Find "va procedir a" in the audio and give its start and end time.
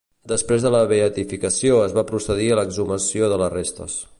1.99-2.59